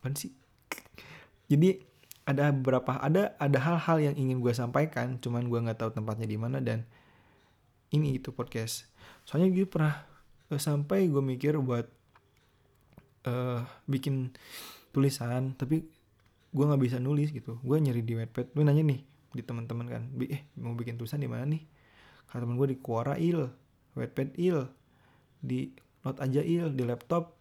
apaan 0.06 0.14
sih? 0.14 0.30
Jadi 1.50 1.82
ada 2.26 2.54
beberapa 2.54 2.94
ada 3.02 3.34
ada 3.42 3.58
hal-hal 3.58 3.98
yang 3.98 4.14
ingin 4.14 4.38
gue 4.38 4.54
sampaikan 4.54 5.18
cuman 5.18 5.50
gue 5.50 5.58
nggak 5.66 5.78
tahu 5.82 5.90
tempatnya 5.94 6.26
di 6.30 6.38
mana 6.38 6.62
dan 6.62 6.86
ini 7.90 8.22
itu 8.22 8.30
podcast. 8.30 8.86
Soalnya 9.26 9.50
gue 9.50 9.66
pernah 9.66 10.06
eh, 10.54 10.62
sampai 10.62 11.10
gue 11.10 11.18
mikir 11.18 11.58
buat 11.58 11.90
eh 13.26 13.60
bikin 13.90 14.30
tulisan 14.94 15.58
tapi 15.58 15.82
gue 16.54 16.64
nggak 16.66 16.82
bisa 16.82 17.02
nulis 17.02 17.34
gitu. 17.34 17.58
Gue 17.66 17.82
nyari 17.82 18.06
di 18.06 18.14
Wattpad. 18.14 18.54
Gue 18.54 18.62
nanya 18.62 18.86
nih 18.86 19.02
di 19.34 19.42
teman-teman 19.42 19.86
kan 19.90 20.02
"Bi, 20.14 20.30
eh 20.30 20.46
mau 20.62 20.78
bikin 20.78 20.94
tulisan 20.94 21.18
di 21.18 21.26
mana 21.26 21.42
nih? 21.50 21.62
Kata 22.30 22.46
teman 22.46 22.54
gue 22.54 22.74
di 22.74 22.78
Quora 22.78 23.18
il 23.18 23.42
Wattpad 23.98 24.38
il 24.38 24.66
di 25.42 25.70
note 26.02 26.18
aja 26.22 26.42
il 26.42 26.74
di 26.74 26.82
laptop 26.86 27.34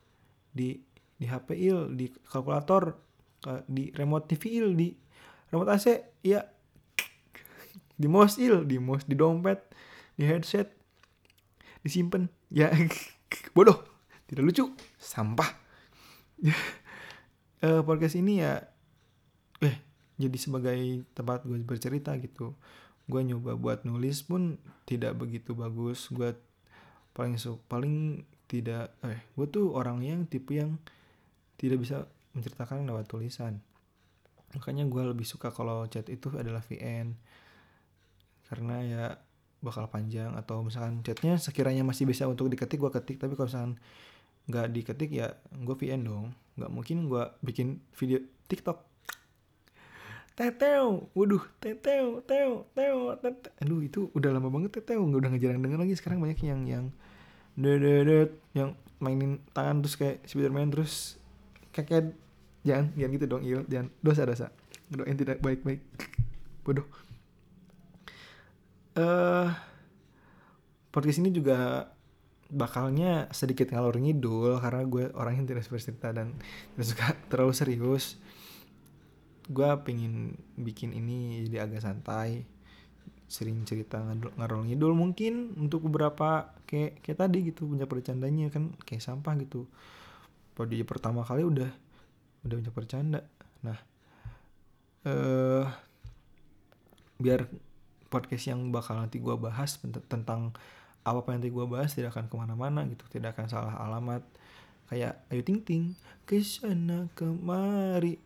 di 0.54 0.78
di 1.16 1.26
HP 1.32 1.56
il 1.56 1.96
di 1.96 2.12
kalkulator 2.12 2.92
di 3.70 3.94
remote 3.96 4.26
TV 4.28 4.44
il 4.60 4.68
di 4.76 4.90
remote 5.54 5.72
AC 5.72 5.86
iya. 6.26 6.42
Di 7.96 8.12
mouse 8.12 8.44
il 8.44 8.68
di 8.68 8.76
mouse 8.76 9.08
di 9.08 9.16
dompet 9.16 9.72
di 10.20 10.28
headset 10.28 10.68
disimpan 11.80 12.28
ya. 12.52 12.68
Bodoh 13.56 13.80
tidak 14.28 14.44
lucu 14.52 14.66
sampah. 15.00 15.50
Eh 17.64 17.82
podcast 17.88 18.20
ini 18.20 18.44
ya 18.44 18.68
eh 19.64 19.80
jadi 20.20 20.38
sebagai 20.38 21.08
tempat 21.16 21.48
gue 21.48 21.56
bercerita 21.64 22.12
gitu. 22.20 22.52
Gue 23.08 23.24
nyoba 23.24 23.56
buat 23.56 23.88
nulis 23.88 24.28
pun 24.28 24.60
tidak 24.84 25.16
begitu 25.16 25.56
bagus. 25.56 26.12
Gue 26.12 26.36
paling 27.16 27.40
su 27.40 27.58
paling 27.72 28.28
tidak 28.52 28.92
eh 29.08 29.24
gue 29.40 29.48
tuh 29.48 29.72
orang 29.72 30.04
yang 30.04 30.28
tipe 30.28 30.52
yang 30.52 30.78
tidak 31.56 31.82
bisa 31.82 32.06
menceritakan 32.36 32.84
lewat 32.84 33.08
tulisan. 33.08 33.64
Makanya 34.56 34.88
gue 34.88 35.04
lebih 35.12 35.28
suka 35.28 35.52
kalau 35.52 35.88
chat 35.88 36.08
itu 36.08 36.32
adalah 36.36 36.64
VN 36.64 37.16
karena 38.46 38.76
ya 38.86 39.06
bakal 39.66 39.90
panjang 39.90 40.38
atau 40.38 40.62
misalkan 40.62 41.02
chatnya 41.02 41.42
sekiranya 41.42 41.82
masih 41.82 42.06
bisa 42.06 42.30
untuk 42.30 42.48
diketik 42.52 42.78
gue 42.78 42.92
ketik. 42.92 43.18
Tapi 43.18 43.34
kalau 43.34 43.50
misalkan 43.50 43.74
nggak 44.46 44.68
diketik 44.72 45.10
ya 45.12 45.34
gue 45.52 45.76
VN 45.76 46.06
dong. 46.06 46.28
Nggak 46.56 46.72
mungkin 46.72 46.98
gue 47.10 47.24
bikin 47.42 47.82
video 47.98 48.22
TikTok. 48.46 48.80
Teteo 50.36 51.08
waduh 51.16 51.44
teteo 51.64 52.20
teo 52.28 52.68
teo 52.76 53.16
teteo 53.16 53.56
aduh 53.64 53.80
itu 53.80 54.12
udah 54.12 54.36
lama 54.36 54.52
banget 54.52 54.84
teteo 54.84 55.00
nggak 55.00 55.20
udah 55.24 55.32
ngejarang 55.32 55.64
denger 55.64 55.80
lagi. 55.82 55.94
Sekarang 55.96 56.20
banyak 56.20 56.40
yang 56.44 56.62
yang 56.68 56.86
dedet 57.56 58.36
yang 58.52 58.76
mainin 59.00 59.40
tangan 59.56 59.80
terus 59.84 59.96
kayak 59.96 60.24
Spiderman 60.28 60.72
terus 60.72 61.16
kayak 61.84 62.16
jangan 62.64 62.96
jangan 62.96 63.12
gitu 63.20 63.26
dong 63.28 63.44
il 63.44 63.68
jangan. 63.68 63.92
Dosa 64.00 64.24
dosa. 64.24 64.48
Doain 64.88 65.18
tidak 65.20 65.44
baik 65.44 65.68
baik 65.68 65.82
bodoh. 66.64 66.88
Eh 68.96 69.04
uh, 69.04 69.52
podcast 70.96 71.20
ini 71.20 71.36
juga 71.36 71.92
bakalnya 72.48 73.28
sedikit 73.36 73.74
ngalor 73.74 74.00
ngidul 74.00 74.62
karena 74.62 74.86
gue 74.86 75.10
orang 75.18 75.44
yang 75.44 75.48
tidak 75.50 75.66
cerita 75.68 76.14
dan 76.14 76.38
tidak 76.78 76.88
suka 76.88 77.08
terlalu 77.30 77.54
serius. 77.54 78.16
Gue 79.46 79.70
pengen 79.84 80.40
bikin 80.58 80.96
ini 80.96 81.46
jadi 81.46 81.68
agak 81.68 81.84
santai 81.84 82.48
sering 83.28 83.66
cerita 83.68 84.00
ngalor 84.40 84.64
ngidul. 84.66 84.96
Mungkin 84.96 85.60
untuk 85.60 85.86
beberapa 85.90 86.56
kayak 86.64 87.04
kayak 87.04 87.20
tadi 87.20 87.38
gitu 87.52 87.68
punya 87.68 87.86
bercandanya 87.86 88.48
kan 88.50 88.74
kayak 88.88 89.04
sampah 89.04 89.36
gitu 89.42 89.68
pada 90.56 90.76
pertama 90.88 91.22
kali 91.28 91.44
udah 91.44 91.70
udah 92.48 92.56
banyak 92.56 92.74
bercanda. 92.74 93.22
Nah 93.62 93.78
eh 95.06 95.12
uh, 95.12 95.68
biar 97.20 97.46
podcast 98.10 98.48
yang 98.48 98.72
bakal 98.72 98.96
nanti 98.96 99.20
gue 99.20 99.36
bahas 99.36 99.78
tentang 100.08 100.56
apa 101.06 101.22
apa 101.22 101.28
yang 101.30 101.38
nanti 101.44 101.52
gue 101.54 101.66
bahas 101.70 101.94
tidak 101.94 102.18
akan 102.18 102.26
ke 102.32 102.36
mana-mana 102.40 102.82
gitu 102.88 103.06
tidak 103.12 103.36
akan 103.38 103.46
salah 103.52 103.76
alamat. 103.78 104.24
Kayak 104.88 105.22
ayo 105.30 105.42
ting 105.44 105.62
ting 105.62 105.84
ke 106.24 106.40
sana 106.42 107.12
kemari. 107.14 108.18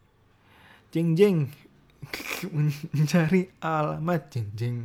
Jeng 0.94 1.18
jeng 1.18 1.50
mencari 2.96 3.50
alamat. 3.60 4.22
Jeng 4.32 4.48
jeng 4.54 4.78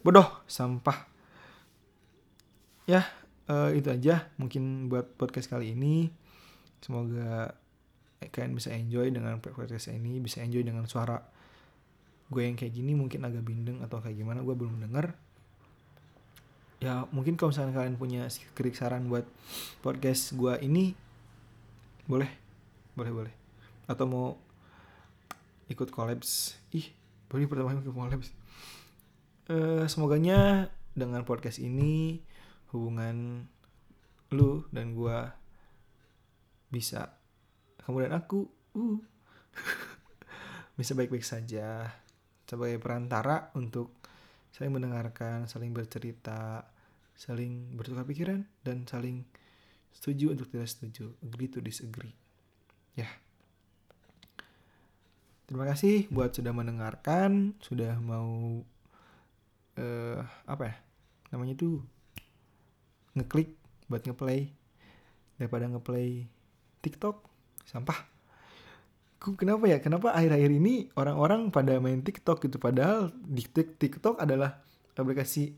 bodoh 0.00 0.42
sampah. 0.48 1.06
Ya 2.86 3.06
uh, 3.50 3.70
itu 3.74 3.90
aja 3.90 4.30
mungkin 4.38 4.86
buat 4.86 5.18
podcast 5.18 5.50
kali 5.50 5.74
ini 5.74 6.10
semoga 6.80 7.56
kalian 8.32 8.56
bisa 8.56 8.72
enjoy 8.72 9.12
dengan 9.12 9.38
podcast 9.38 9.92
ini 9.92 10.18
bisa 10.18 10.40
enjoy 10.40 10.64
dengan 10.64 10.88
suara 10.88 11.20
gue 12.26 12.42
yang 12.42 12.58
kayak 12.58 12.74
gini 12.74 12.98
mungkin 12.98 13.22
agak 13.22 13.46
bindeng 13.46 13.78
atau 13.86 14.02
kayak 14.02 14.18
gimana 14.18 14.42
gue 14.42 14.54
belum 14.56 14.82
denger. 14.82 15.14
Ya 16.82 17.06
mungkin 17.14 17.38
kalau 17.38 17.54
misalnya 17.54 17.72
kalian 17.72 17.96
punya 17.96 18.26
kritik 18.52 18.76
saran 18.76 19.06
buat 19.06 19.24
podcast 19.80 20.34
gue 20.34 20.58
ini 20.60 20.92
boleh 22.10 22.28
boleh 22.98 23.12
boleh. 23.14 23.34
Atau 23.86 24.10
mau 24.10 24.26
ikut 25.70 25.90
collabs 25.90 26.58
ih 26.74 26.90
baru 27.26 27.50
pertama 27.50 27.74
kali 27.74 27.82
ikut 27.82 27.94
collabs 27.94 28.28
uh, 29.50 29.82
semoganya 29.90 30.70
dengan 30.94 31.26
podcast 31.26 31.58
ini 31.58 32.22
hubungan 32.70 33.46
lu 34.30 34.66
dan 34.70 34.94
gue 34.94 35.18
bisa 36.70 37.14
kemudian 37.82 38.12
aku 38.14 38.46
uh 38.74 38.98
bisa 40.78 40.92
baik-baik 40.92 41.24
saja 41.24 41.88
sebagai 42.46 42.78
perantara 42.78 43.50
untuk 43.58 43.96
saling 44.54 44.72
mendengarkan, 44.72 45.44
saling 45.44 45.74
bercerita, 45.76 46.64
saling 47.12 47.76
bertukar 47.76 48.08
pikiran, 48.08 48.40
dan 48.64 48.88
saling 48.88 49.26
setuju 49.92 50.32
untuk 50.32 50.48
tidak 50.48 50.68
setuju, 50.68 51.12
agree 51.20 51.52
to 51.52 51.60
disagree. 51.60 52.14
Ya. 52.96 53.08
Terima 55.44 55.68
kasih 55.68 56.08
buat 56.08 56.32
sudah 56.32 56.56
mendengarkan, 56.56 57.52
sudah 57.60 58.00
mau 58.00 58.64
uh, 59.76 60.20
apa 60.48 60.64
ya? 60.72 60.76
Namanya 61.36 61.52
itu 61.52 61.84
ngeklik 63.12 63.52
buat 63.92 64.02
ngeplay 64.08 64.50
daripada 65.36 65.68
ngeplay 65.68 66.28
TikTok. 66.80 67.16
Sampah. 67.66 67.98
Kenapa 69.18 69.64
ya? 69.66 69.82
Kenapa 69.82 70.14
akhir-akhir 70.14 70.50
ini 70.54 70.86
orang-orang 70.94 71.50
pada 71.50 71.82
main 71.82 71.98
TikTok 72.04 72.46
gitu? 72.46 72.62
Padahal 72.62 73.10
di 73.10 73.42
TikTok 73.50 74.22
adalah 74.22 74.62
aplikasi 74.94 75.50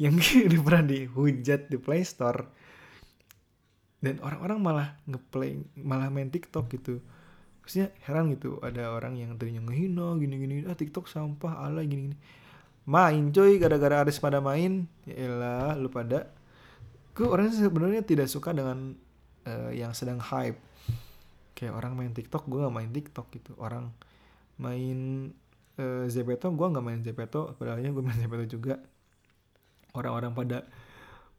yang 0.00 0.16
pernah 0.66 0.84
dihujat 0.86 1.68
di 1.68 1.76
Play 1.76 2.06
Store. 2.06 2.48
Dan 3.98 4.22
orang-orang 4.22 4.58
malah 4.62 4.88
ngeplay 5.10 5.58
malah 5.74 6.08
main 6.08 6.30
TikTok 6.30 6.70
gitu. 6.70 7.02
Maksudnya 7.66 7.92
heran 8.06 8.32
gitu 8.32 8.62
ada 8.62 8.94
orang 8.94 9.18
yang 9.18 9.36
tadinya 9.36 9.60
ngehina 9.68 10.16
gini-gini 10.16 10.64
ah 10.64 10.78
TikTok 10.78 11.10
sampah 11.10 11.66
ala 11.66 11.82
gini-gini. 11.82 12.16
Main 12.88 13.34
coy 13.34 13.60
gara-gara 13.60 14.06
ada 14.06 14.12
pada 14.16 14.38
main. 14.40 14.86
Ya 15.04 15.28
elah 15.28 15.74
lu 15.76 15.90
pada. 15.90 16.30
Gue 17.12 17.26
orangnya 17.26 17.58
sebenarnya 17.58 18.06
tidak 18.06 18.30
suka 18.30 18.54
dengan 18.54 18.94
uh, 19.48 19.70
yang 19.72 19.96
sedang 19.96 20.20
hype. 20.20 20.60
Kayak 21.56 21.74
orang 21.74 21.96
main 21.96 22.12
TikTok 22.12 22.46
gue 22.46 22.60
gak 22.60 22.76
main 22.76 22.90
TikTok 22.92 23.26
gitu. 23.32 23.56
Orang 23.58 23.90
main 24.60 25.30
uh, 25.80 26.04
Zepeto 26.06 26.52
gue 26.52 26.66
gak 26.68 26.84
main 26.84 27.00
Zepeto. 27.00 27.56
Padahalnya 27.56 27.90
gue 27.90 28.04
main 28.04 28.18
Zepeto 28.20 28.44
juga. 28.46 28.76
Orang-orang 29.96 30.36
pada 30.36 30.68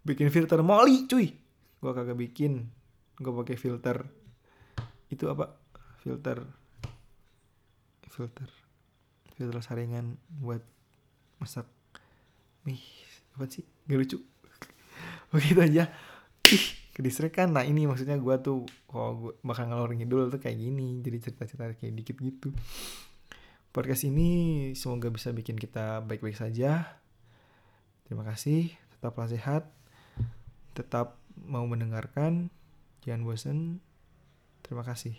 bikin 0.04 0.34
filter 0.34 0.60
Molly 0.66 1.06
cuy. 1.06 1.32
Gue 1.80 1.92
kagak 1.94 2.18
bikin. 2.18 2.68
Gue 3.16 3.32
pakai 3.32 3.56
filter 3.56 4.04
itu 5.10 5.26
apa? 5.30 5.56
Filter 6.04 6.44
filter 8.10 8.50
filter 9.38 9.64
saringan 9.64 10.20
buat 10.44 10.60
masak 11.40 11.64
mie. 12.68 12.84
Apa 13.38 13.48
sih? 13.48 13.64
Gak 13.88 13.98
lucu. 14.04 14.18
Begitu 15.32 15.62
aja 15.64 15.88
ke 17.00 17.32
kan 17.32 17.56
nah 17.56 17.64
ini 17.64 17.88
maksudnya 17.88 18.20
gue 18.20 18.36
tuh 18.44 18.68
kalau 18.92 19.12
gue 19.16 19.32
bakal 19.40 19.72
ngalor 19.72 19.96
ngidul 19.96 20.28
tuh 20.28 20.36
kayak 20.44 20.60
gini 20.60 21.00
jadi 21.00 21.18
cerita-cerita 21.24 21.72
kayak 21.80 21.96
dikit 21.96 22.20
gitu. 22.20 22.52
Podcast 23.72 24.04
ini 24.04 24.72
semoga 24.76 25.08
bisa 25.08 25.32
bikin 25.32 25.56
kita 25.56 26.04
baik-baik 26.04 26.36
saja. 26.36 27.00
Terima 28.04 28.28
kasih 28.28 28.76
tetaplah 29.00 29.32
sehat 29.32 29.64
tetap 30.76 31.16
mau 31.40 31.64
mendengarkan 31.64 32.52
jangan 33.00 33.24
bosan 33.24 33.58
terima 34.60 34.84
kasih. 34.84 35.16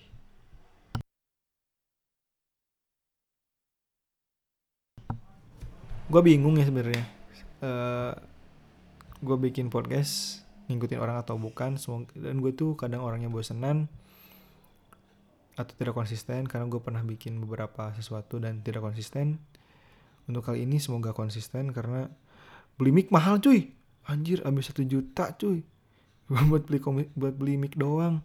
Gue 6.13 6.21
bingung 6.21 6.61
ya 6.61 6.69
sebenarnya. 6.69 7.07
Uh, 7.65 8.13
gue 9.25 9.37
bikin 9.49 9.73
podcast 9.73 10.43
ngikutin 10.71 11.03
orang 11.03 11.19
atau 11.19 11.35
bukan 11.35 11.75
dan 12.15 12.39
gue 12.39 12.53
tuh 12.55 12.79
kadang 12.79 13.03
orangnya 13.03 13.27
bosenan 13.27 13.91
atau 15.59 15.75
tidak 15.77 15.93
konsisten 15.93 16.49
karena 16.49 16.65
gue 16.71 16.81
pernah 16.81 17.05
bikin 17.05 17.37
beberapa 17.43 17.93
sesuatu 17.99 18.41
dan 18.41 18.65
tidak 18.65 18.81
konsisten. 18.81 19.37
Untuk 20.25 20.47
kali 20.47 20.65
ini 20.65 20.79
semoga 20.79 21.13
konsisten 21.13 21.75
karena 21.75 22.09
beli 22.79 22.95
mic 22.95 23.13
mahal 23.13 23.43
cuy. 23.43 23.75
Anjir 24.09 24.41
habis 24.47 24.71
satu 24.73 24.87
juta 24.87 25.37
cuy. 25.37 25.61
Buat 26.51 26.71
beli 26.71 26.79
komik 26.79 27.11
buat 27.19 27.35
beli 27.35 27.59
mic 27.59 27.75
doang. 27.75 28.23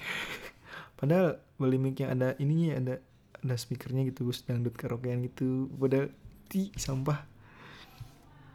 Padahal 0.98 1.38
beli 1.60 1.78
mic 1.78 2.00
yang 2.00 2.16
ada 2.16 2.34
ininya 2.40 2.80
ada 2.80 2.94
ada 3.42 3.54
speakernya 3.58 4.08
gitu 4.08 4.26
gus 4.26 4.42
dangdut 4.42 4.74
karaokean 4.74 5.20
gitu. 5.28 5.68
Padahal 5.76 6.08
ti 6.48 6.72
sampah 6.74 7.31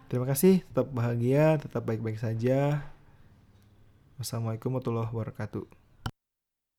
Terima 0.08 0.24
kasih, 0.24 0.64
tetap 0.72 0.88
bahagia, 0.96 1.60
tetap 1.60 1.84
baik-baik 1.84 2.16
saja. 2.16 2.80
Wassalamualaikum 4.16 4.72
warahmatullahi 4.72 5.12
wabarakatuh. 5.12 5.87